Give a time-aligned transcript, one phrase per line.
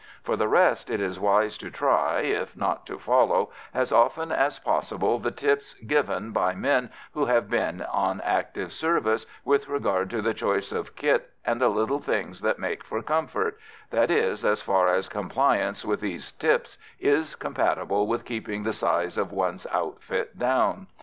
[0.23, 4.57] For the rest, it is wise to try, if not to follow, as often as
[4.57, 10.23] possible the tips given, by men who have been on active service, with regard to
[10.23, 13.59] the choice of kit and the little things that make for comfort
[13.91, 19.19] that is, as far as compliance with these "tips" is compatible with keeping the size
[19.19, 20.87] of one's outfit down.